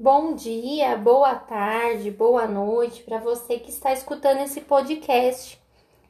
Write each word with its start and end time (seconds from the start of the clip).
Bom 0.00 0.36
dia, 0.36 0.96
boa 0.96 1.34
tarde, 1.34 2.08
boa 2.08 2.46
noite 2.46 3.02
para 3.02 3.18
você 3.18 3.58
que 3.58 3.70
está 3.70 3.92
escutando 3.92 4.38
esse 4.42 4.60
podcast. 4.60 5.60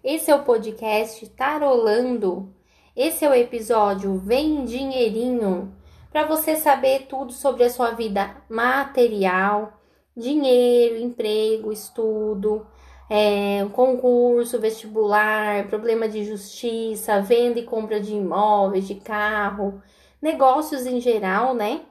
Esse 0.04 0.30
é 0.30 0.34
o 0.34 0.44
podcast 0.44 1.26
Tarolando. 1.30 2.54
Esse 2.94 3.24
é 3.24 3.30
o 3.30 3.34
episódio 3.34 4.18
Vem 4.18 4.66
Dinheirinho, 4.66 5.74
para 6.12 6.26
você 6.26 6.54
saber 6.54 7.06
tudo 7.06 7.32
sobre 7.32 7.64
a 7.64 7.70
sua 7.70 7.92
vida 7.92 8.36
material, 8.46 9.80
dinheiro, 10.14 10.98
emprego, 10.98 11.72
estudo, 11.72 12.66
é, 13.08 13.66
concurso, 13.72 14.60
vestibular, 14.60 15.66
problema 15.68 16.06
de 16.06 16.26
justiça, 16.26 17.22
venda 17.22 17.58
e 17.58 17.64
compra 17.64 17.98
de 17.98 18.14
imóveis, 18.14 18.86
de 18.86 18.96
carro, 18.96 19.82
negócios 20.20 20.84
em 20.84 21.00
geral, 21.00 21.54
né? 21.54 21.86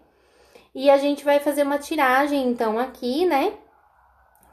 E 0.78 0.92
a 0.92 0.98
gente 1.00 1.26
vai 1.26 1.40
fazer 1.40 1.64
uma 1.64 1.80
tiragem 1.80 2.48
então 2.48 2.78
aqui, 2.78 3.26
né? 3.26 3.54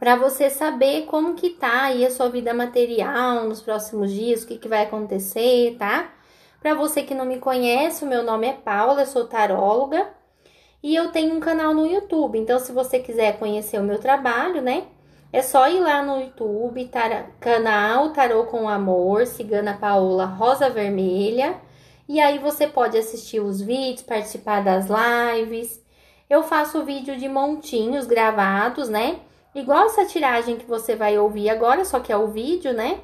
Para 0.01 0.17
você 0.17 0.49
saber 0.49 1.05
como 1.05 1.35
que 1.35 1.51
tá 1.51 1.83
aí 1.83 2.03
a 2.03 2.11
sua 2.11 2.31
vida 2.31 2.55
material 2.55 3.45
nos 3.45 3.61
próximos 3.61 4.11
dias, 4.11 4.43
o 4.43 4.47
que, 4.47 4.57
que 4.57 4.67
vai 4.67 4.85
acontecer, 4.85 5.77
tá? 5.79 6.15
Para 6.63 6.73
você 6.73 7.03
que 7.03 7.15
não 7.15 7.27
me 7.27 7.39
conhece, 7.39 8.07
o 8.07 8.09
meu 8.09 8.23
nome 8.23 8.47
é 8.47 8.55
Paula, 8.55 9.03
eu 9.03 9.07
sou 9.07 9.27
taróloga 9.27 10.09
e 10.83 10.95
eu 10.95 11.13
tenho 11.13 11.35
um 11.35 11.41
canal 11.41 11.75
no 11.75 11.87
YouTube. 11.87 12.39
Então, 12.39 12.59
se 12.59 12.73
você 12.73 12.99
quiser 13.01 13.39
conhecer 13.39 13.79
o 13.79 13.85
meu 13.85 13.99
trabalho, 13.99 14.63
né? 14.63 14.85
É 15.31 15.43
só 15.43 15.69
ir 15.69 15.81
lá 15.81 16.01
no 16.01 16.23
YouTube, 16.23 16.87
tar... 16.87 17.33
canal 17.39 18.15
Tarô 18.15 18.45
com 18.45 18.67
Amor, 18.67 19.27
Cigana 19.27 19.77
Paola 19.79 20.25
Rosa 20.25 20.71
Vermelha. 20.71 21.61
E 22.09 22.19
aí 22.19 22.39
você 22.39 22.67
pode 22.67 22.97
assistir 22.97 23.41
os 23.41 23.61
vídeos, 23.61 24.01
participar 24.01 24.65
das 24.65 24.87
lives 24.89 25.84
eu 26.35 26.43
faço 26.43 26.85
vídeo 26.85 27.17
de 27.17 27.29
montinhos 27.29 28.07
gravados, 28.07 28.89
né? 28.89 29.21
Igual 29.55 29.87
essa 29.87 30.05
tiragem 30.05 30.57
que 30.57 30.67
você 30.67 30.97
vai 30.97 31.17
ouvir 31.19 31.49
agora, 31.49 31.85
só 31.85 32.01
que 32.01 32.13
é 32.13 32.17
o 32.17 32.29
vídeo, 32.29 32.73
né? 32.73 33.01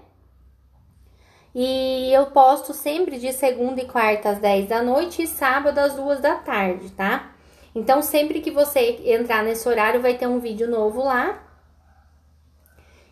E 1.54 2.12
eu 2.12 2.26
posto 2.26 2.72
sempre 2.74 3.18
de 3.18 3.32
segunda 3.32 3.80
e 3.80 3.86
quarta 3.86 4.30
às 4.30 4.38
10 4.38 4.68
da 4.68 4.82
noite 4.82 5.22
e 5.22 5.26
sábado 5.26 5.78
às 5.78 5.94
2 5.94 6.20
da 6.20 6.36
tarde, 6.36 6.90
tá? 6.90 7.30
Então, 7.74 8.02
sempre 8.02 8.40
que 8.40 8.50
você 8.50 9.00
entrar 9.04 9.44
nesse 9.44 9.68
horário, 9.68 10.00
vai 10.00 10.14
ter 10.14 10.26
um 10.26 10.40
vídeo 10.40 10.68
novo 10.68 11.04
lá. 11.04 11.40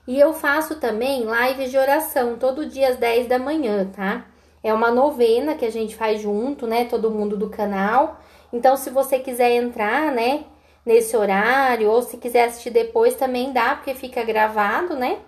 E 0.07 0.19
eu 0.19 0.33
faço 0.33 0.77
também 0.77 1.25
lives 1.25 1.71
de 1.71 1.79
oração, 1.79 2.37
todo 2.37 2.67
dia 2.67 2.89
às 2.89 2.97
10 2.97 3.29
da 3.29 3.39
manhã, 3.39 3.89
tá? 3.95 4.27
É 4.63 4.75
uma 4.75 4.91
novena 4.91 5.55
que 5.55 5.65
a 5.65 5.71
gente 5.71 5.95
faz 5.95 6.21
junto, 6.21 6.67
né? 6.67 6.87
Todo 6.87 7.11
mundo 7.11 7.37
do 7.37 7.49
canal. 7.49 8.21
Então, 8.53 8.77
se 8.77 8.91
você 8.91 9.19
quiser 9.19 9.53
entrar, 9.53 10.13
né, 10.13 10.45
nesse 10.85 11.17
horário, 11.17 11.91
ou 11.91 12.03
se 12.03 12.17
quiser 12.17 12.45
assistir 12.45 12.71
depois, 12.71 13.15
também 13.15 13.53
dá, 13.53 13.75
porque 13.75 13.95
fica 13.95 14.23
gravado, 14.23 14.95
né? 14.95 15.19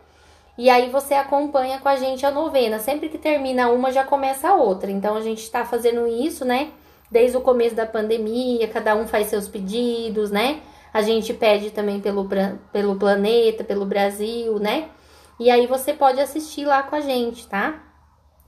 E 0.57 0.69
aí 0.69 0.91
você 0.91 1.15
acompanha 1.15 1.79
com 1.81 1.89
a 1.89 1.97
gente 1.97 2.25
a 2.27 2.31
novena. 2.31 2.79
Sempre 2.79 3.09
que 3.09 3.19
termina 3.19 3.69
uma, 3.71 3.93
já 3.93 4.05
começa 4.05 4.49
a 4.49 4.55
outra. 4.55 4.91
Então, 4.91 5.17
a 5.17 5.21
gente 5.21 5.51
tá 5.51 5.65
fazendo 5.65 6.07
isso, 6.07 6.45
né? 6.45 6.71
Desde 7.11 7.37
o 7.37 7.41
começo 7.41 7.75
da 7.75 7.87
pandemia, 7.87 8.69
cada 8.69 8.95
um 8.95 9.07
faz 9.07 9.29
seus 9.29 9.49
pedidos, 9.49 10.31
né? 10.31 10.61
A 10.93 11.03
gente 11.03 11.33
pede 11.33 11.71
também 11.71 12.01
pelo, 12.01 12.29
pelo 12.73 12.97
planeta, 12.97 13.65
pelo 13.65 13.85
Brasil, 13.85 14.59
né? 14.59 14.89
E 15.39 15.51
aí 15.51 15.67
você 15.67 15.95
pode 15.95 16.21
assistir 16.21 16.65
lá 16.65 16.83
com 16.83 16.97
a 16.97 17.01
gente, 17.01 17.49
tá? 17.49 17.83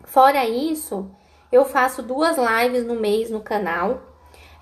Fora 0.04 0.44
isso, 0.44 1.10
eu 1.50 1.64
faço 1.64 2.02
duas 2.02 2.36
lives 2.36 2.84
no 2.84 2.94
mês 2.94 3.30
no 3.30 3.40
canal. 3.40 4.11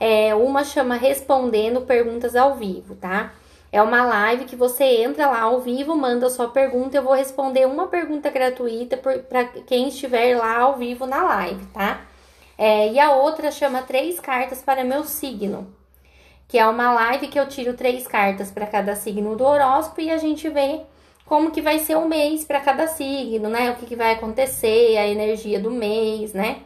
É, 0.00 0.34
uma 0.34 0.64
chama 0.64 0.96
Respondendo 0.96 1.82
Perguntas 1.82 2.34
ao 2.34 2.56
Vivo, 2.56 2.94
tá? 2.96 3.32
É 3.72 3.80
uma 3.80 4.04
live 4.04 4.46
que 4.46 4.56
você 4.56 4.82
entra 5.02 5.28
lá 5.28 5.42
ao 5.42 5.60
vivo, 5.60 5.94
manda 5.94 6.26
a 6.26 6.30
sua 6.30 6.48
pergunta, 6.48 6.96
eu 6.96 7.04
vou 7.04 7.14
responder 7.14 7.66
uma 7.66 7.86
pergunta 7.86 8.28
gratuita 8.28 8.96
para 8.96 9.44
quem 9.44 9.88
estiver 9.88 10.36
lá 10.36 10.58
ao 10.58 10.76
vivo 10.76 11.06
na 11.06 11.22
live, 11.22 11.64
tá? 11.66 12.00
É, 12.58 12.92
e 12.92 12.98
a 12.98 13.12
outra 13.12 13.50
chama 13.52 13.82
Três 13.82 14.18
Cartas 14.18 14.60
para 14.60 14.82
Meu 14.82 15.04
Signo, 15.04 15.72
que 16.48 16.58
é 16.58 16.66
uma 16.66 16.92
live 16.92 17.28
que 17.28 17.38
eu 17.38 17.48
tiro 17.48 17.74
três 17.74 18.08
cartas 18.08 18.50
para 18.50 18.66
cada 18.66 18.96
signo 18.96 19.36
do 19.36 19.44
horóscopo 19.44 20.00
e 20.00 20.10
a 20.10 20.18
gente 20.18 20.48
vê 20.48 20.80
como 21.24 21.52
que 21.52 21.62
vai 21.62 21.78
ser 21.78 21.96
o 21.96 22.08
mês 22.08 22.44
para 22.44 22.60
cada 22.60 22.88
signo, 22.88 23.48
né? 23.48 23.70
O 23.70 23.76
que, 23.76 23.86
que 23.86 23.94
vai 23.94 24.12
acontecer, 24.14 24.96
a 24.96 25.06
energia 25.06 25.60
do 25.60 25.70
mês, 25.70 26.32
né? 26.32 26.62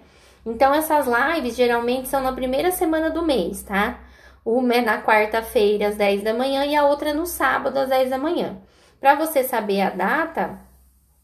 Então, 0.47 0.75
essas 0.75 1.07
lives 1.07 1.57
geralmente 1.57 2.09
são 2.09 2.23
na 2.23 2.33
primeira 2.33 2.71
semana 2.71 3.11
do 3.11 3.25
mês, 3.25 3.63
tá? 3.63 4.01
Uma 4.45 4.75
é 4.75 4.81
na 4.83 5.03
quarta-feira, 5.03 5.89
às 5.89 5.97
10 5.97 6.23
da 6.23 6.35
manhã, 6.35 6.67
e 6.67 6.77
a 6.77 6.85
outra 6.87 7.15
no 7.15 7.27
sábado, 7.27 7.79
às 7.79 7.89
10 7.89 8.11
da 8.11 8.19
manhã. 8.19 8.59
Para 9.01 9.15
você 9.15 9.43
saber 9.43 9.81
a 9.81 9.91
data, 9.91 10.61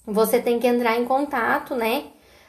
você 0.06 0.40
tem 0.40 0.58
que 0.58 0.66
entrar 0.66 0.96
em 0.96 1.04
contato, 1.04 1.74
né? 1.74 2.04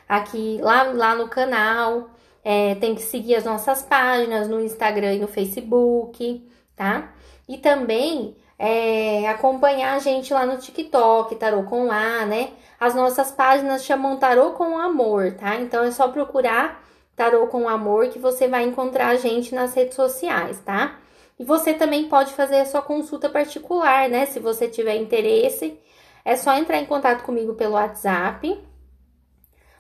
Aqui, 0.08 0.60
lá, 0.62 0.84
lá 0.84 1.16
no 1.16 1.28
canal, 1.28 2.10
é, 2.44 2.76
tem 2.76 2.96
que 2.96 3.02
seguir 3.02 3.36
as 3.36 3.46
nossas 3.46 3.82
páginas 3.84 4.48
no 4.48 4.62
Instagram 4.62 5.14
e 5.14 5.20
no 5.20 5.28
Facebook, 5.28 6.50
tá? 6.76 7.14
E 7.48 7.58
também 7.58 8.36
é, 8.58 9.28
acompanhar 9.28 9.96
a 9.96 10.00
gente 10.00 10.34
lá 10.34 10.46
no 10.46 10.58
TikTok, 10.58 11.36
Tarô 11.36 11.64
com 11.64 11.92
A, 11.92 12.26
né? 12.26 12.52
As 12.82 12.94
nossas 12.96 13.32
páginas 13.32 13.86
chamam 13.86 14.18
Tarô 14.18 14.54
com 14.54 14.80
Amor, 14.80 15.34
tá? 15.34 15.58
Então 15.58 15.84
é 15.84 15.92
só 15.92 16.08
procurar 16.08 16.84
Tarô 17.16 17.46
com 17.46 17.70
Amor 17.70 18.08
que 18.08 18.18
você 18.18 18.48
vai 18.48 18.64
encontrar 18.64 19.10
a 19.10 19.16
gente 19.18 19.54
nas 19.54 19.76
redes 19.76 19.94
sociais, 19.94 20.60
tá? 20.62 21.00
E 21.38 21.44
você 21.44 21.76
também 21.76 22.10
pode 22.10 22.34
fazer 22.34 22.56
a 22.56 22.66
sua 22.66 22.82
consulta 22.82 23.30
particular, 23.30 24.10
né? 24.10 24.26
Se 24.26 24.40
você 24.40 24.68
tiver 24.68 24.96
interesse, 24.96 25.80
é 26.26 26.36
só 26.36 26.58
entrar 26.58 26.80
em 26.80 26.88
contato 26.88 27.24
comigo 27.24 27.54
pelo 27.54 27.74
WhatsApp. 27.74 28.60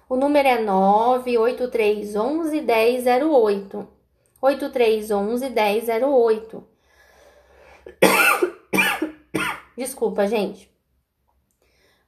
O 0.07 0.16
número 0.16 0.47
é 0.47 0.62
98311 0.62 2.62
1008. 2.62 3.88
8311 4.39 5.50
1008. 5.50 6.63
Desculpa, 9.75 10.28
gente. 10.28 10.69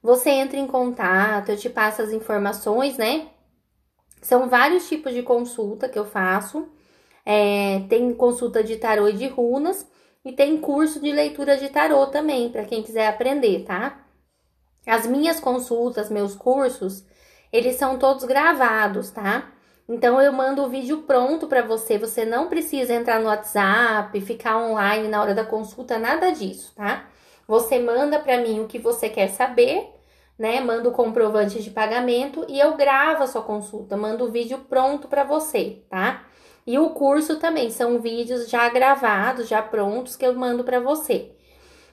Você 0.04 0.28
entra 0.28 0.58
em 0.58 0.66
contato, 0.66 1.48
eu 1.48 1.56
te 1.56 1.70
passo 1.70 2.02
as 2.02 2.12
informações, 2.12 2.98
né? 2.98 3.28
São 4.20 4.50
vários 4.50 4.86
tipos 4.86 5.14
de 5.14 5.22
consulta 5.22 5.88
que 5.88 5.98
eu 5.98 6.04
faço. 6.04 6.68
É, 7.24 7.80
tem 7.88 8.12
consulta 8.12 8.62
de 8.62 8.76
tarô 8.76 9.08
e 9.08 9.14
de 9.14 9.26
runas 9.28 9.90
e 10.22 10.30
tem 10.30 10.58
curso 10.58 11.00
de 11.00 11.10
leitura 11.10 11.56
de 11.56 11.70
tarô 11.70 12.06
também, 12.08 12.50
para 12.50 12.66
quem 12.66 12.82
quiser 12.82 13.08
aprender, 13.08 13.64
tá? 13.64 14.04
As 14.86 15.06
minhas 15.06 15.40
consultas, 15.40 16.10
meus 16.10 16.34
cursos, 16.34 17.02
eles 17.50 17.76
são 17.76 17.98
todos 17.98 18.24
gravados, 18.24 19.10
tá? 19.10 19.54
Então 19.88 20.20
eu 20.20 20.34
mando 20.34 20.62
o 20.64 20.68
vídeo 20.68 21.04
pronto 21.04 21.46
para 21.46 21.62
você, 21.62 21.96
você 21.96 22.26
não 22.26 22.50
precisa 22.50 22.92
entrar 22.92 23.20
no 23.20 23.28
WhatsApp, 23.28 24.20
ficar 24.20 24.58
online 24.58 25.08
na 25.08 25.22
hora 25.22 25.34
da 25.34 25.46
consulta, 25.46 25.98
nada 25.98 26.30
disso, 26.30 26.74
tá? 26.76 27.08
Você 27.48 27.78
manda 27.78 28.18
para 28.18 28.36
mim 28.42 28.60
o 28.60 28.68
que 28.68 28.78
você 28.78 29.08
quer 29.08 29.28
saber, 29.28 29.93
né? 30.38 30.60
Manda 30.60 30.88
o 30.88 30.92
comprovante 30.92 31.62
de 31.62 31.70
pagamento 31.70 32.44
e 32.48 32.58
eu 32.58 32.76
gravo 32.76 33.22
a 33.22 33.26
sua 33.26 33.42
consulta, 33.42 33.96
mando 33.96 34.24
o 34.24 34.30
vídeo 34.30 34.58
pronto 34.68 35.08
para 35.08 35.24
você, 35.24 35.82
tá? 35.88 36.24
E 36.66 36.78
o 36.78 36.90
curso 36.90 37.38
também 37.38 37.70
são 37.70 38.00
vídeos 38.00 38.48
já 38.48 38.68
gravados, 38.68 39.48
já 39.48 39.62
prontos 39.62 40.16
que 40.16 40.26
eu 40.26 40.34
mando 40.34 40.64
para 40.64 40.80
você. 40.80 41.30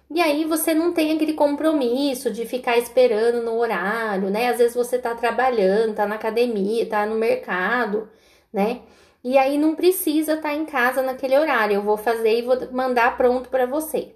E 0.10 0.20
aí 0.22 0.46
você 0.46 0.74
não 0.74 0.94
tem 0.94 1.14
aquele 1.14 1.34
compromisso 1.34 2.32
de 2.32 2.46
ficar 2.46 2.78
esperando 2.78 3.42
no 3.44 3.58
horário, 3.58 4.30
né? 4.30 4.50
Às 4.50 4.58
vezes 4.58 4.76
você 4.76 4.98
tá 5.00 5.16
trabalhando, 5.16 5.96
tá 5.96 6.06
na 6.06 6.16
academia, 6.16 6.86
tá 6.86 7.06
no 7.06 7.16
mercado, 7.16 8.10
né? 8.52 8.82
E 9.24 9.38
aí 9.38 9.58
não 9.58 9.76
precisa 9.76 10.34
estar 10.34 10.50
tá 10.50 10.56
em 10.56 10.66
casa 10.66 11.02
naquele 11.02 11.38
horário. 11.38 11.76
Eu 11.76 11.84
vou 11.84 11.98
fazer 11.98 12.40
e 12.40 12.42
vou 12.42 12.58
mandar 12.72 13.16
pronto 13.18 13.50
para 13.50 13.66
você. 13.66 14.16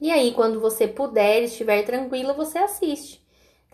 E 0.00 0.10
aí, 0.10 0.32
quando 0.32 0.60
você 0.60 0.86
puder, 0.88 1.42
estiver 1.44 1.82
tranquilo, 1.84 2.34
você 2.34 2.58
assiste, 2.58 3.23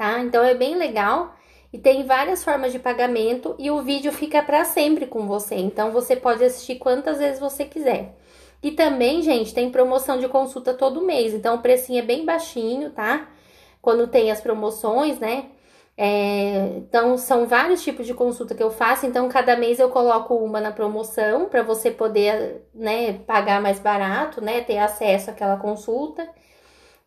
tá? 0.01 0.19
Então 0.21 0.43
é 0.43 0.55
bem 0.55 0.77
legal 0.77 1.35
e 1.71 1.79
tem 1.79 2.07
várias 2.07 2.43
formas 2.43 2.73
de 2.73 2.79
pagamento 2.79 3.55
e 3.59 3.71
o 3.71 3.83
vídeo 3.83 4.11
fica 4.11 4.43
para 4.43 4.65
sempre 4.65 5.05
com 5.07 5.27
você. 5.27 5.57
Então 5.57 5.91
você 5.91 6.17
pode 6.17 6.43
assistir 6.43 6.77
quantas 6.77 7.19
vezes 7.19 7.39
você 7.39 7.67
quiser. 7.67 8.17
E 8.63 8.71
também, 8.71 9.21
gente, 9.21 9.53
tem 9.53 9.71
promoção 9.71 10.19
de 10.19 10.27
consulta 10.27 10.73
todo 10.73 11.03
mês, 11.03 11.35
então 11.35 11.57
o 11.57 11.59
precinho 11.59 11.99
é 11.99 12.03
bem 12.03 12.25
baixinho, 12.25 12.91
tá? 12.91 13.29
Quando 13.83 14.07
tem 14.07 14.31
as 14.31 14.41
promoções, 14.41 15.19
né? 15.19 15.51
É, 15.99 16.79
então, 16.79 17.19
são 17.19 17.47
vários 17.47 17.83
tipos 17.83 18.07
de 18.07 18.15
consulta 18.15 18.55
que 18.55 18.63
eu 18.63 18.71
faço. 18.71 19.05
Então, 19.05 19.29
cada 19.29 19.55
mês 19.55 19.79
eu 19.79 19.91
coloco 19.91 20.35
uma 20.35 20.61
na 20.61 20.73
promoção 20.73 21.47
para 21.47 21.63
você 21.63 21.91
poder, 21.91 22.63
né, 22.75 23.19
pagar 23.27 23.61
mais 23.61 23.79
barato, 23.79 24.41
né, 24.41 24.63
ter 24.63 24.79
acesso 24.79 25.31
àquela 25.31 25.59
consulta. 25.59 26.27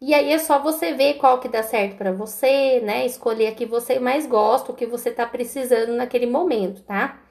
E 0.06 0.14
aí 0.14 0.34
é 0.34 0.38
só 0.38 0.60
você 0.60 0.94
ver 0.94 1.14
qual 1.14 1.40
que 1.40 1.48
dá 1.48 1.64
certo 1.64 1.96
para 1.96 2.12
você, 2.12 2.82
né, 2.82 3.06
escolher 3.06 3.48
a 3.48 3.56
que 3.56 3.66
você 3.66 4.00
mais 4.00 4.28
gosta, 4.28 4.70
o 4.70 4.76
que 4.76 4.86
você 4.86 5.10
tá 5.12 5.26
precisando 5.26 5.94
naquele 5.94 6.26
momento, 6.26 6.84
tá? 6.84 7.22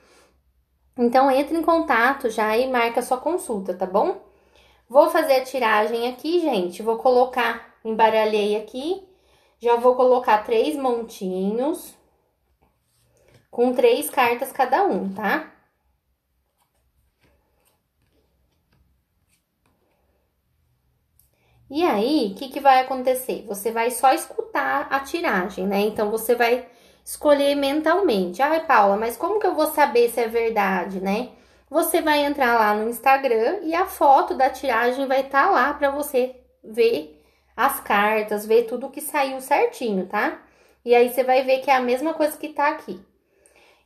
Então, 0.96 1.30
entre 1.30 1.54
em 1.58 1.62
contato 1.62 2.30
já 2.30 2.56
e 2.56 2.66
marca 2.70 3.02
sua 3.02 3.18
consulta, 3.18 3.74
tá 3.74 3.84
bom? 3.84 4.22
Vou 4.88 5.10
fazer 5.10 5.34
a 5.34 5.44
tiragem 5.44 6.08
aqui, 6.08 6.40
gente. 6.40 6.82
Vou 6.82 6.96
colocar, 6.96 7.74
embaralhei 7.84 8.56
aqui. 8.56 9.06
Já 9.60 9.76
vou 9.76 9.94
colocar 9.94 10.38
três 10.38 10.74
montinhos. 10.74 11.94
Com 13.50 13.74
três 13.74 14.08
cartas 14.08 14.50
cada 14.50 14.82
um, 14.84 15.12
tá? 15.12 15.52
E 21.74 21.82
aí, 21.82 22.32
o 22.32 22.34
que, 22.34 22.48
que 22.50 22.60
vai 22.60 22.82
acontecer? 22.82 23.46
Você 23.48 23.70
vai 23.72 23.90
só 23.90 24.12
escutar 24.12 24.88
a 24.90 25.00
tiragem, 25.00 25.66
né? 25.66 25.80
Então, 25.80 26.10
você 26.10 26.34
vai 26.34 26.66
escolher 27.02 27.54
mentalmente. 27.54 28.42
Ai, 28.42 28.66
Paula, 28.66 28.94
mas 28.94 29.16
como 29.16 29.40
que 29.40 29.46
eu 29.46 29.54
vou 29.54 29.66
saber 29.68 30.10
se 30.10 30.20
é 30.20 30.28
verdade, 30.28 31.00
né? 31.00 31.30
Você 31.70 32.02
vai 32.02 32.26
entrar 32.26 32.58
lá 32.58 32.74
no 32.74 32.90
Instagram 32.90 33.60
e 33.62 33.74
a 33.74 33.86
foto 33.86 34.34
da 34.34 34.50
tiragem 34.50 35.06
vai 35.06 35.22
estar 35.22 35.44
tá 35.44 35.50
lá 35.50 35.72
para 35.72 35.90
você 35.90 36.36
ver 36.62 37.18
as 37.56 37.80
cartas, 37.80 38.44
ver 38.44 38.64
tudo 38.64 38.90
que 38.90 39.00
saiu 39.00 39.40
certinho, 39.40 40.04
tá? 40.06 40.42
E 40.84 40.94
aí 40.94 41.08
você 41.08 41.24
vai 41.24 41.42
ver 41.42 41.60
que 41.60 41.70
é 41.70 41.76
a 41.76 41.80
mesma 41.80 42.12
coisa 42.12 42.36
que 42.36 42.50
tá 42.50 42.68
aqui. 42.68 43.00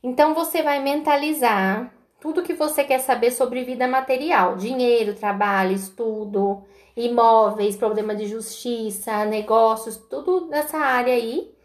Então 0.03 0.33
você 0.33 0.61
vai 0.61 0.81
mentalizar 0.81 1.89
tudo 2.27 2.43
que 2.43 2.53
você 2.53 2.83
quer 2.83 2.99
saber 2.99 3.31
sobre 3.31 3.63
vida 3.63 3.87
material, 3.87 4.57
dinheiro, 4.57 5.15
trabalho, 5.15 5.71
estudo, 5.71 6.61
imóveis, 6.93 7.77
problema 7.77 8.13
de 8.13 8.27
justiça, 8.27 9.23
negócios, 9.23 9.95
tudo 9.95 10.47
nessa 10.47 10.77
área 10.77 11.13
aí. 11.13 11.55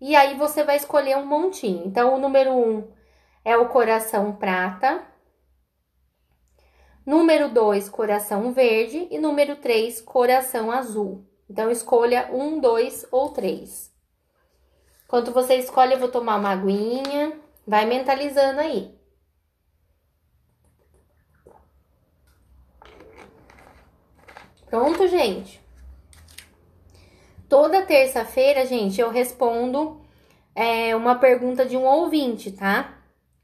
E 0.00 0.14
aí 0.14 0.36
você 0.36 0.62
vai 0.62 0.76
escolher 0.76 1.16
um 1.16 1.26
montinho. 1.26 1.84
Então 1.84 2.14
o 2.14 2.18
número 2.20 2.52
um 2.52 2.88
é 3.44 3.56
o 3.56 3.68
coração 3.68 4.32
prata, 4.36 5.04
Número 7.04 7.50
2, 7.50 7.88
coração 7.90 8.52
verde. 8.52 9.08
E 9.10 9.18
número 9.18 9.56
3, 9.56 10.00
coração 10.00 10.70
azul. 10.70 11.26
Então, 11.50 11.70
escolha 11.70 12.30
um, 12.32 12.58
dois 12.58 13.04
ou 13.10 13.30
três. 13.30 13.92
Enquanto 15.04 15.30
você 15.30 15.56
escolhe, 15.56 15.92
eu 15.92 15.98
vou 15.98 16.08
tomar 16.08 16.36
uma 16.36 16.52
aguinha. 16.52 17.38
Vai 17.66 17.84
mentalizando 17.84 18.60
aí. 18.60 19.03
Pronto, 24.74 25.06
gente? 25.06 25.60
Toda 27.48 27.86
terça-feira, 27.86 28.66
gente, 28.66 29.00
eu 29.00 29.08
respondo 29.08 30.00
é, 30.52 30.96
uma 30.96 31.14
pergunta 31.14 31.64
de 31.64 31.76
um 31.76 31.84
ouvinte, 31.84 32.50
tá? 32.50 32.92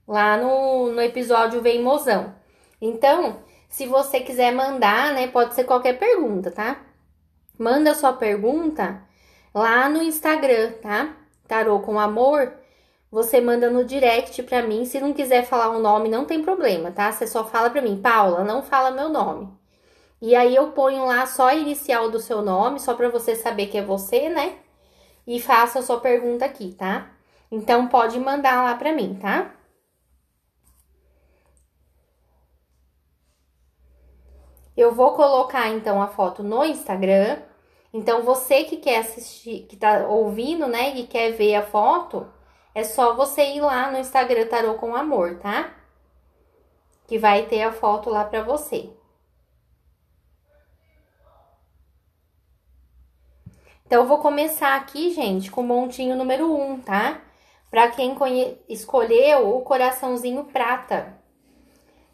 Lá 0.08 0.36
no, 0.36 0.90
no 0.90 1.00
episódio 1.00 1.62
Vem 1.62 1.80
Mozão. 1.80 2.34
Então, 2.82 3.44
se 3.68 3.86
você 3.86 4.18
quiser 4.18 4.52
mandar, 4.52 5.14
né, 5.14 5.28
pode 5.28 5.54
ser 5.54 5.62
qualquer 5.62 6.00
pergunta, 6.00 6.50
tá? 6.50 6.80
Manda 7.56 7.94
sua 7.94 8.12
pergunta 8.12 9.00
lá 9.54 9.88
no 9.88 10.02
Instagram, 10.02 10.72
tá? 10.82 11.14
Tarô 11.46 11.78
com 11.78 12.00
amor. 12.00 12.54
Você 13.08 13.40
manda 13.40 13.70
no 13.70 13.84
direct 13.84 14.42
pra 14.42 14.62
mim. 14.64 14.84
Se 14.84 14.98
não 14.98 15.12
quiser 15.12 15.44
falar 15.44 15.68
o 15.68 15.76
um 15.76 15.80
nome, 15.80 16.08
não 16.08 16.24
tem 16.24 16.42
problema, 16.42 16.90
tá? 16.90 17.12
Você 17.12 17.24
só 17.24 17.44
fala 17.44 17.70
pra 17.70 17.80
mim, 17.80 18.00
Paula, 18.02 18.42
não 18.42 18.64
fala 18.64 18.90
meu 18.90 19.08
nome. 19.08 19.59
E 20.20 20.36
aí 20.36 20.54
eu 20.54 20.72
ponho 20.72 21.06
lá 21.06 21.24
só 21.26 21.48
a 21.48 21.54
inicial 21.54 22.10
do 22.10 22.20
seu 22.20 22.42
nome, 22.42 22.78
só 22.78 22.94
pra 22.94 23.08
você 23.08 23.34
saber 23.34 23.66
que 23.66 23.78
é 23.78 23.82
você, 23.82 24.28
né? 24.28 24.58
E 25.26 25.40
faço 25.40 25.78
a 25.78 25.82
sua 25.82 26.00
pergunta 26.00 26.44
aqui, 26.44 26.74
tá? 26.74 27.10
Então 27.50 27.88
pode 27.88 28.18
mandar 28.20 28.62
lá 28.62 28.74
pra 28.74 28.92
mim, 28.92 29.18
tá? 29.20 29.54
Eu 34.76 34.92
vou 34.92 35.12
colocar 35.14 35.68
então 35.68 36.02
a 36.02 36.06
foto 36.06 36.42
no 36.42 36.64
Instagram. 36.64 37.38
Então 37.92 38.22
você 38.22 38.64
que 38.64 38.76
quer 38.76 38.98
assistir, 38.98 39.66
que 39.68 39.76
tá 39.76 40.06
ouvindo, 40.06 40.66
né, 40.66 40.94
e 40.96 41.06
quer 41.06 41.32
ver 41.32 41.56
a 41.56 41.62
foto, 41.62 42.26
é 42.74 42.84
só 42.84 43.14
você 43.14 43.42
ir 43.54 43.60
lá 43.60 43.90
no 43.90 43.98
Instagram 43.98 44.46
Tarô 44.46 44.74
com 44.74 44.94
Amor, 44.94 45.38
tá? 45.38 45.74
Que 47.06 47.18
vai 47.18 47.46
ter 47.46 47.62
a 47.62 47.72
foto 47.72 48.10
lá 48.10 48.24
pra 48.24 48.42
você. 48.42 48.90
Então, 53.90 54.02
eu 54.02 54.06
vou 54.06 54.18
começar 54.18 54.76
aqui, 54.76 55.10
gente, 55.10 55.50
com 55.50 55.62
o 55.62 55.66
montinho 55.66 56.14
número 56.14 56.54
1, 56.54 56.70
um, 56.70 56.80
tá? 56.80 57.20
Pra 57.68 57.90
quem 57.90 58.16
escolheu 58.68 59.56
o 59.56 59.62
coraçãozinho 59.62 60.44
prata. 60.44 61.18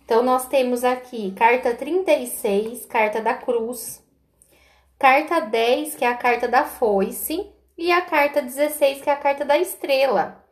Então, 0.03 0.23
nós 0.23 0.49
temos 0.49 0.85
aqui 0.85 1.33
carta 1.33 1.75
36, 1.75 2.87
carta 2.87 3.21
da 3.21 3.35
cruz, 3.35 4.03
carta 4.99 5.39
10, 5.39 5.97
que 5.97 6.05
é 6.07 6.09
a 6.09 6.17
carta 6.17 6.49
da 6.49 6.65
foice, 6.65 7.47
e 7.77 7.93
a 7.93 8.01
carta 8.01 8.41
16, 8.41 9.03
que 9.03 9.11
é 9.11 9.13
a 9.13 9.17
carta 9.17 9.45
da 9.45 9.59
estrela. 9.59 10.43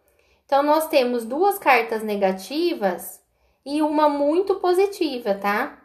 Então, 0.44 0.62
nós 0.62 0.88
temos 0.88 1.24
duas 1.24 1.58
cartas 1.58 2.02
negativas 2.02 3.18
e 3.64 3.80
uma 3.80 4.10
muito 4.10 4.56
positiva, 4.56 5.34
tá? 5.34 5.83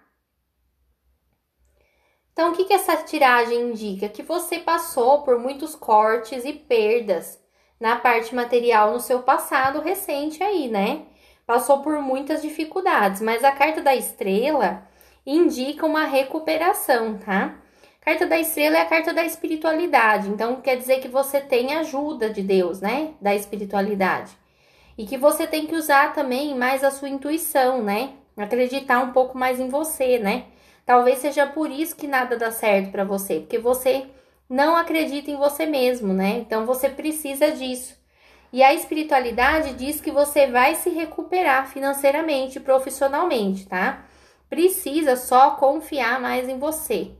Então, 2.39 2.53
o 2.53 2.55
que, 2.55 2.63
que 2.63 2.73
essa 2.73 2.95
tiragem 2.95 3.71
indica? 3.71 4.07
Que 4.07 4.23
você 4.23 4.59
passou 4.59 5.23
por 5.23 5.37
muitos 5.37 5.75
cortes 5.75 6.45
e 6.45 6.53
perdas 6.53 7.37
na 7.77 7.97
parte 7.97 8.33
material 8.33 8.93
no 8.93 9.01
seu 9.01 9.23
passado 9.23 9.81
recente 9.81 10.41
aí, 10.41 10.69
né? 10.69 11.01
passou 11.45 11.81
por 11.81 12.01
muitas 12.01 12.41
dificuldades, 12.41 13.21
mas 13.21 13.43
a 13.43 13.51
carta 13.51 13.81
da 13.81 13.93
estrela 13.93 14.87
indica 15.25 15.85
uma 15.85 16.05
recuperação, 16.05 17.17
tá? 17.17 17.55
A 18.01 18.05
carta 18.05 18.25
da 18.25 18.39
estrela 18.39 18.77
é 18.77 18.81
a 18.83 18.85
carta 18.85 19.13
da 19.13 19.25
espiritualidade, 19.25 20.29
então 20.29 20.61
quer 20.61 20.77
dizer 20.77 21.01
que 21.01 21.09
você 21.09 21.41
tem 21.41 21.75
ajuda 21.75 22.29
de 22.29 22.41
Deus, 22.41 22.79
né? 22.79 23.15
Da 23.19 23.35
espiritualidade. 23.35 24.31
E 24.97 25.05
que 25.05 25.17
você 25.17 25.45
tem 25.45 25.67
que 25.67 25.75
usar 25.75 26.13
também 26.13 26.55
mais 26.55 26.85
a 26.85 26.91
sua 26.91 27.09
intuição, 27.09 27.83
né? 27.83 28.11
Acreditar 28.37 28.99
um 28.99 29.11
pouco 29.11 29.37
mais 29.37 29.59
em 29.59 29.67
você, 29.67 30.19
né? 30.19 30.45
Talvez 30.89 31.19
seja 31.19 31.45
por 31.45 31.69
isso 31.69 31.95
que 31.95 32.07
nada 32.07 32.35
dá 32.35 32.49
certo 32.49 32.89
para 32.89 33.03
você, 33.03 33.41
porque 33.41 33.59
você 33.59 34.07
não 34.49 34.75
acredita 34.75 35.29
em 35.29 35.35
você 35.35 35.67
mesmo, 35.67 36.11
né? 36.15 36.39
Então 36.39 36.65
você 36.65 36.89
precisa 36.89 37.51
disso. 37.51 37.95
E 38.51 38.63
a 38.63 38.73
espiritualidade 38.73 39.75
diz 39.75 40.01
que 40.01 40.09
você 40.09 40.47
vai 40.47 40.73
se 40.73 40.89
recuperar 40.89 41.67
financeiramente, 41.67 42.59
profissionalmente, 42.59 43.67
tá? 43.67 44.03
Precisa 44.49 45.15
só 45.15 45.51
confiar 45.51 46.19
mais 46.19 46.49
em 46.49 46.57
você. 46.57 47.11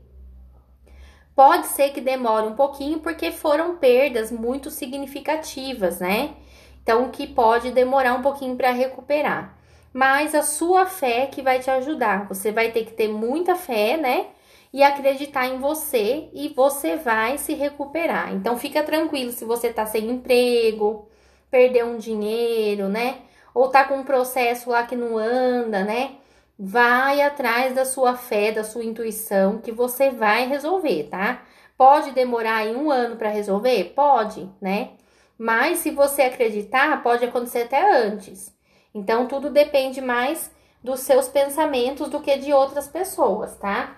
Pode 1.32 1.68
ser 1.68 1.90
que 1.90 2.00
demore 2.00 2.48
um 2.48 2.56
pouquinho 2.56 2.98
porque 2.98 3.30
foram 3.30 3.76
perdas 3.76 4.32
muito 4.32 4.68
significativas, 4.68 6.00
né? 6.00 6.34
Então 6.82 7.08
que 7.08 7.24
pode 7.24 7.70
demorar 7.70 8.14
um 8.14 8.22
pouquinho 8.22 8.56
para 8.56 8.72
recuperar. 8.72 9.59
Mas 9.92 10.34
a 10.34 10.42
sua 10.42 10.86
fé 10.86 11.26
que 11.26 11.42
vai 11.42 11.58
te 11.58 11.70
ajudar. 11.70 12.28
Você 12.28 12.52
vai 12.52 12.70
ter 12.70 12.84
que 12.84 12.92
ter 12.92 13.08
muita 13.08 13.56
fé, 13.56 13.96
né? 13.96 14.26
E 14.72 14.82
acreditar 14.82 15.48
em 15.48 15.58
você 15.58 16.28
e 16.32 16.48
você 16.48 16.96
vai 16.96 17.38
se 17.38 17.54
recuperar. 17.54 18.32
Então 18.32 18.56
fica 18.56 18.82
tranquilo 18.82 19.32
se 19.32 19.44
você 19.44 19.72
tá 19.72 19.84
sem 19.84 20.08
emprego, 20.08 21.08
perder 21.50 21.84
um 21.84 21.98
dinheiro, 21.98 22.88
né? 22.88 23.18
Ou 23.52 23.68
tá 23.68 23.84
com 23.84 23.96
um 23.96 24.04
processo 24.04 24.70
lá 24.70 24.84
que 24.84 24.94
não 24.94 25.18
anda, 25.18 25.82
né? 25.84 26.16
Vai 26.58 27.20
atrás 27.22 27.74
da 27.74 27.84
sua 27.84 28.14
fé, 28.16 28.52
da 28.52 28.62
sua 28.62 28.84
intuição, 28.84 29.58
que 29.58 29.72
você 29.72 30.10
vai 30.10 30.46
resolver, 30.46 31.08
tá? 31.10 31.42
Pode 31.76 32.12
demorar 32.12 32.56
aí 32.58 32.76
um 32.76 32.90
ano 32.90 33.16
para 33.16 33.30
resolver? 33.30 33.92
Pode, 33.96 34.48
né? 34.60 34.90
Mas 35.38 35.78
se 35.78 35.90
você 35.90 36.22
acreditar, 36.22 37.02
pode 37.02 37.24
acontecer 37.24 37.62
até 37.62 38.04
antes. 38.04 38.54
Então, 38.94 39.28
tudo 39.28 39.50
depende 39.50 40.00
mais 40.00 40.50
dos 40.82 41.00
seus 41.00 41.28
pensamentos 41.28 42.08
do 42.08 42.20
que 42.20 42.36
de 42.36 42.52
outras 42.52 42.88
pessoas, 42.88 43.56
tá? 43.56 43.96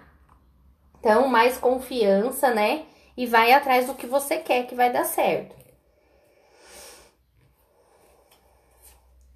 Então, 0.98 1.28
mais 1.28 1.56
confiança, 1.56 2.52
né? 2.52 2.86
E 3.16 3.26
vai 3.26 3.52
atrás 3.52 3.86
do 3.86 3.94
que 3.94 4.06
você 4.06 4.38
quer 4.38 4.66
que 4.66 4.74
vai 4.74 4.92
dar 4.92 5.04
certo. 5.04 5.56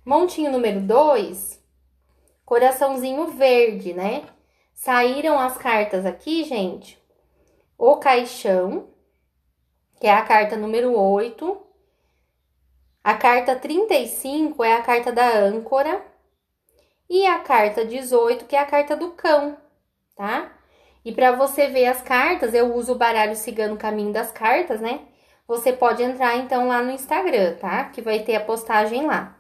Montinho 0.05 0.53
número 0.53 0.81
2, 0.81 1.61
coraçãozinho 2.45 3.27
verde, 3.33 3.93
né? 3.93 4.25
Saíram 4.73 5.39
as 5.39 5.57
cartas 5.57 6.07
aqui, 6.07 6.45
gente. 6.45 6.97
O 7.77 7.97
caixão, 7.97 8.89
que 10.01 10.07
é 10.07 10.13
a 10.13 10.23
carta 10.23 10.57
número 10.57 10.97
8. 10.97 11.66
A 13.07 13.15
carta 13.15 13.55
35 13.55 14.65
é 14.65 14.73
a 14.75 14.83
carta 14.83 15.13
da 15.13 15.39
âncora. 15.39 16.05
E 17.09 17.25
a 17.25 17.39
carta 17.39 17.85
18, 17.85 18.47
que 18.47 18.57
é 18.57 18.59
a 18.59 18.67
carta 18.67 18.97
do 18.97 19.11
cão, 19.13 19.57
tá? 20.17 20.51
E 21.05 21.13
para 21.13 21.31
você 21.31 21.69
ver 21.69 21.87
as 21.87 22.03
cartas, 22.03 22.53
eu 22.53 22.75
uso 22.75 22.95
o 22.95 22.99
baralho 22.99 23.37
Cigano 23.37 23.77
Caminho 23.77 24.13
das 24.13 24.33
Cartas, 24.33 24.81
né? 24.81 25.03
Você 25.47 25.73
pode 25.73 26.03
entrar 26.03 26.37
então 26.37 26.67
lá 26.67 26.83
no 26.83 26.91
Instagram, 26.91 27.55
tá? 27.61 27.85
Que 27.85 28.03
vai 28.03 28.25
ter 28.25 28.35
a 28.35 28.41
postagem 28.41 29.07
lá. 29.07 29.39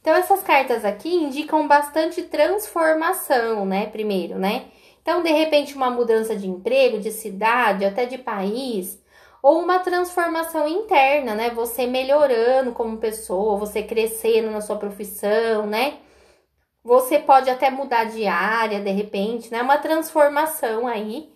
Então, 0.00 0.14
essas 0.14 0.42
cartas 0.42 0.82
aqui 0.82 1.14
indicam 1.14 1.68
bastante 1.68 2.22
transformação, 2.22 3.66
né? 3.66 3.88
Primeiro, 3.88 4.38
né? 4.38 4.68
Então, 5.02 5.22
de 5.22 5.30
repente, 5.30 5.74
uma 5.74 5.90
mudança 5.90 6.34
de 6.34 6.48
emprego, 6.48 6.98
de 6.98 7.12
cidade, 7.12 7.84
até 7.84 8.06
de 8.06 8.16
país, 8.16 9.01
ou 9.42 9.60
uma 9.60 9.80
transformação 9.80 10.68
interna, 10.68 11.34
né? 11.34 11.50
Você 11.50 11.86
melhorando 11.86 12.72
como 12.72 12.98
pessoa, 12.98 13.58
você 13.58 13.82
crescendo 13.82 14.50
na 14.50 14.60
sua 14.60 14.76
profissão, 14.76 15.66
né? 15.66 15.98
Você 16.84 17.18
pode 17.18 17.50
até 17.50 17.70
mudar 17.70 18.04
de 18.04 18.26
área 18.26 18.80
de 18.80 18.90
repente, 18.90 19.50
né? 19.50 19.62
Uma 19.62 19.78
transformação 19.78 20.86
aí, 20.86 21.32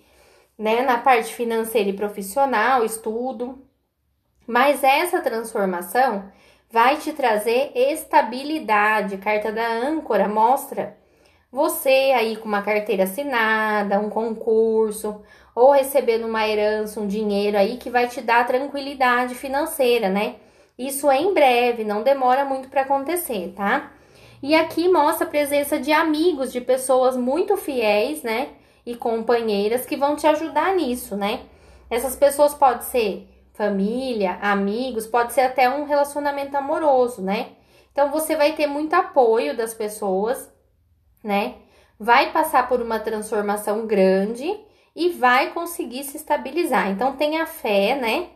né? 0.58 0.82
Na 0.82 0.98
parte 0.98 1.34
financeira 1.34 1.90
e 1.90 1.96
profissional, 1.96 2.84
estudo. 2.84 3.66
Mas 4.46 4.84
essa 4.84 5.20
transformação 5.20 6.30
vai 6.70 6.98
te 6.98 7.12
trazer 7.12 7.72
estabilidade. 7.74 9.18
Carta 9.18 9.52
da 9.52 9.66
âncora 9.68 10.28
mostra 10.28 10.96
você 11.50 12.12
aí 12.14 12.36
com 12.36 12.46
uma 12.46 12.62
carteira 12.62 13.04
assinada, 13.04 14.00
um 14.00 14.10
concurso, 14.10 15.22
ou 15.54 15.70
recebendo 15.70 16.26
uma 16.26 16.46
herança, 16.46 17.00
um 17.00 17.06
dinheiro 17.06 17.56
aí 17.56 17.76
que 17.78 17.88
vai 17.90 18.08
te 18.08 18.20
dar 18.20 18.46
tranquilidade 18.46 19.34
financeira, 19.34 20.08
né? 20.08 20.36
Isso 20.78 21.10
é 21.10 21.18
em 21.18 21.32
breve, 21.32 21.84
não 21.84 22.02
demora 22.02 22.44
muito 22.44 22.68
para 22.68 22.82
acontecer, 22.82 23.54
tá? 23.56 23.92
E 24.42 24.54
aqui 24.54 24.88
mostra 24.88 25.26
a 25.26 25.30
presença 25.30 25.80
de 25.80 25.90
amigos, 25.90 26.52
de 26.52 26.60
pessoas 26.60 27.16
muito 27.16 27.56
fiéis, 27.56 28.22
né? 28.22 28.50
E 28.84 28.94
companheiras 28.94 29.86
que 29.86 29.96
vão 29.96 30.14
te 30.14 30.26
ajudar 30.26 30.74
nisso, 30.74 31.16
né? 31.16 31.40
Essas 31.88 32.14
pessoas 32.14 32.54
podem 32.54 32.82
ser 32.82 33.28
família, 33.54 34.38
amigos, 34.42 35.06
pode 35.06 35.32
ser 35.32 35.40
até 35.40 35.68
um 35.70 35.84
relacionamento 35.84 36.54
amoroso, 36.56 37.22
né? 37.22 37.52
Então 37.90 38.10
você 38.10 38.36
vai 38.36 38.52
ter 38.52 38.66
muito 38.66 38.92
apoio 38.92 39.56
das 39.56 39.72
pessoas, 39.72 40.52
né? 41.26 41.56
Vai 41.98 42.32
passar 42.32 42.68
por 42.68 42.80
uma 42.80 43.00
transformação 43.00 43.86
grande 43.86 44.58
e 44.94 45.10
vai 45.10 45.52
conseguir 45.52 46.04
se 46.04 46.16
estabilizar. 46.16 46.90
Então 46.90 47.16
tenha 47.16 47.44
fé, 47.46 47.96
né? 47.96 48.28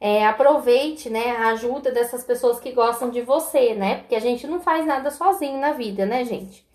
É, 0.00 0.26
aproveite, 0.26 1.08
né, 1.08 1.30
a 1.30 1.48
ajuda 1.48 1.90
dessas 1.90 2.22
pessoas 2.24 2.60
que 2.60 2.72
gostam 2.72 3.08
de 3.10 3.22
você, 3.22 3.74
né? 3.74 4.00
Porque 4.00 4.14
a 4.14 4.20
gente 4.20 4.46
não 4.46 4.60
faz 4.60 4.84
nada 4.84 5.10
sozinho 5.10 5.58
na 5.58 5.72
vida, 5.72 6.04
né, 6.04 6.24
gente? 6.24 6.66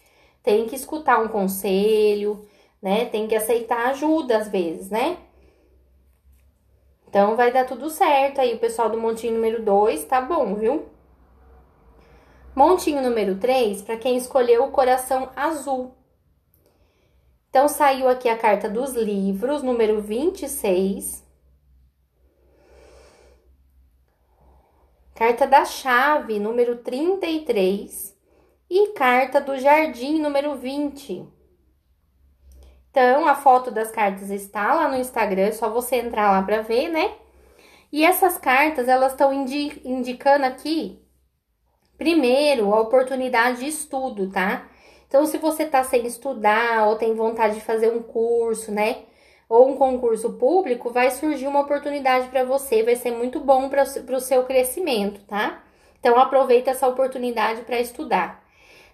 Tem 0.41 0.65
que 0.65 0.75
escutar 0.75 1.19
um 1.19 1.27
conselho, 1.27 2.45
né? 2.81 3.05
Tem 3.05 3.27
que 3.27 3.35
aceitar 3.35 3.89
ajuda 3.89 4.37
às 4.37 4.47
vezes, 4.47 4.89
né? 4.89 5.17
Então 7.07 7.35
vai 7.35 7.51
dar 7.51 7.65
tudo 7.65 7.89
certo 7.89 8.41
aí, 8.41 8.55
o 8.55 8.59
pessoal 8.59 8.89
do 8.89 8.99
montinho 8.99 9.33
número 9.33 9.63
2, 9.63 10.05
tá 10.05 10.21
bom, 10.21 10.55
viu? 10.55 10.85
Montinho 12.55 13.01
número 13.01 13.37
3, 13.37 13.81
para 13.83 13.97
quem 13.97 14.17
escolheu 14.17 14.65
o 14.65 14.71
coração 14.71 15.29
azul. 15.35 15.95
Então, 17.49 17.67
saiu 17.67 18.07
aqui 18.07 18.27
a 18.27 18.37
carta 18.37 18.69
dos 18.69 18.93
livros, 18.93 19.63
número 19.63 20.01
26. 20.01 21.25
Carta 25.15 25.47
da 25.47 25.65
chave, 25.65 26.39
número 26.39 26.77
33. 26.77 28.17
E 28.69 28.93
carta 28.93 29.41
do 29.41 29.57
jardim, 29.57 30.19
número 30.21 30.55
20. 30.55 31.27
Então, 32.91 33.27
a 33.27 33.35
foto 33.35 33.71
das 33.71 33.91
cartas 33.91 34.29
está 34.29 34.73
lá 34.73 34.87
no 34.87 34.97
Instagram, 34.97 35.43
é 35.43 35.51
só 35.51 35.69
você 35.69 35.97
entrar 35.97 36.31
lá 36.31 36.41
para 36.41 36.61
ver, 36.61 36.89
né? 36.89 37.15
E 37.91 38.05
essas 38.05 38.37
cartas, 38.37 38.87
elas 38.87 39.11
estão 39.11 39.33
indi 39.33 39.81
indicando 39.83 40.45
aqui, 40.45 41.03
primeiro, 41.99 42.73
a 42.73 42.79
oportunidade 42.79 43.59
de 43.59 43.67
estudo, 43.67 44.31
tá? 44.31 44.67
Então, 45.07 45.25
se 45.25 45.37
você 45.37 45.65
tá 45.65 45.83
sem 45.83 46.05
estudar 46.07 46.87
ou 46.87 46.95
tem 46.95 47.13
vontade 47.13 47.55
de 47.55 47.61
fazer 47.61 47.91
um 47.91 48.01
curso, 48.01 48.71
né? 48.71 48.99
Ou 49.49 49.69
um 49.69 49.75
concurso 49.75 50.33
público, 50.33 50.91
vai 50.91 51.11
surgir 51.11 51.47
uma 51.47 51.61
oportunidade 51.61 52.29
para 52.29 52.43
você, 52.43 52.83
vai 52.83 52.95
ser 52.95 53.11
muito 53.11 53.39
bom 53.39 53.69
para 53.69 53.83
o 53.83 54.19
seu 54.21 54.43
crescimento, 54.45 55.19
tá? 55.27 55.61
Então, 55.99 56.17
aproveita 56.17 56.71
essa 56.71 56.87
oportunidade 56.87 57.61
para 57.63 57.79
estudar. 57.79 58.43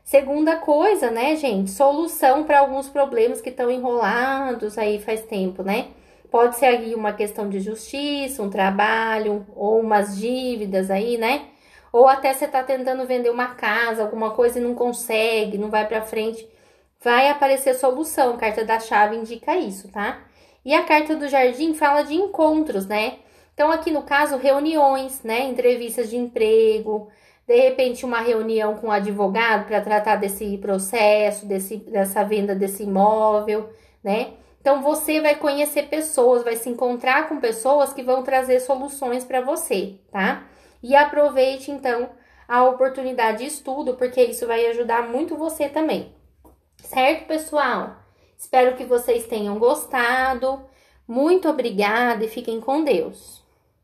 Segunda 0.03 0.55
coisa, 0.57 1.11
né, 1.11 1.35
gente? 1.35 1.71
Solução 1.71 2.43
para 2.43 2.59
alguns 2.59 2.89
problemas 2.89 3.41
que 3.41 3.49
estão 3.49 3.69
enrolados 3.69 4.77
aí 4.77 4.99
faz 4.99 5.21
tempo, 5.21 5.61
né? 5.63 5.87
Pode 6.31 6.55
ser 6.57 6.65
aí 6.67 6.95
uma 6.95 7.13
questão 7.13 7.49
de 7.49 7.59
justiça, 7.59 8.41
um 8.41 8.49
trabalho 8.49 9.45
ou 9.55 9.79
umas 9.79 10.17
dívidas 10.17 10.89
aí, 10.89 11.17
né? 11.17 11.49
Ou 11.95 12.09
até 12.09 12.33
você 12.33 12.45
tá 12.45 12.61
tentando 12.61 13.07
vender 13.07 13.29
uma 13.29 13.55
casa, 13.55 14.03
alguma 14.03 14.31
coisa 14.31 14.59
e 14.59 14.61
não 14.61 14.75
consegue, 14.75 15.57
não 15.57 15.69
vai 15.69 15.87
para 15.87 16.01
frente. 16.01 16.45
Vai 17.01 17.29
aparecer 17.29 17.73
solução. 17.73 18.33
A 18.33 18.37
carta 18.37 18.65
da 18.65 18.81
chave 18.81 19.15
indica 19.15 19.55
isso, 19.55 19.87
tá? 19.87 20.19
E 20.65 20.73
a 20.73 20.83
carta 20.83 21.15
do 21.15 21.25
jardim 21.29 21.73
fala 21.73 22.01
de 22.01 22.13
encontros, 22.13 22.85
né? 22.85 23.19
Então, 23.53 23.71
aqui 23.71 23.91
no 23.91 24.01
caso, 24.01 24.35
reuniões, 24.35 25.23
né? 25.23 25.43
Entrevistas 25.43 26.09
de 26.09 26.17
emprego, 26.17 27.07
de 27.47 27.55
repente, 27.55 28.03
uma 28.03 28.19
reunião 28.19 28.75
com 28.75 28.87
um 28.87 28.91
advogado 28.91 29.65
para 29.65 29.79
tratar 29.79 30.17
desse 30.17 30.57
processo, 30.57 31.45
desse, 31.45 31.77
dessa 31.77 32.25
venda 32.25 32.53
desse 32.53 32.83
imóvel, 32.83 33.69
né? 34.03 34.33
Então, 34.59 34.81
você 34.81 35.21
vai 35.21 35.35
conhecer 35.35 35.83
pessoas, 35.83 36.43
vai 36.43 36.57
se 36.57 36.67
encontrar 36.67 37.29
com 37.29 37.39
pessoas 37.39 37.93
que 37.93 38.03
vão 38.03 38.21
trazer 38.21 38.59
soluções 38.59 39.23
para 39.23 39.39
você, 39.39 39.95
tá? 40.11 40.43
E 40.81 40.95
aproveite 40.95 41.71
então 41.71 42.09
a 42.47 42.63
oportunidade 42.63 43.39
de 43.39 43.45
estudo, 43.45 43.95
porque 43.95 44.23
isso 44.23 44.45
vai 44.47 44.65
ajudar 44.67 45.07
muito 45.09 45.35
você 45.35 45.69
também. 45.69 46.13
Certo, 46.77 47.27
pessoal? 47.27 47.97
Espero 48.37 48.75
que 48.75 48.85
vocês 48.85 49.25
tenham 49.27 49.57
gostado. 49.57 50.63
Muito 51.07 51.47
obrigada 51.47 52.25
e 52.25 52.29
fiquem 52.29 52.59
com 52.59 52.83
Deus. 52.83 53.44